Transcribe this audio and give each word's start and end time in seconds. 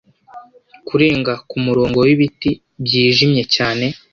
kurenga 0.87 1.33
kumurongo 1.49 1.97
wibiti 2.07 2.51
byijimye 2.85 3.43
cyane 3.55 3.85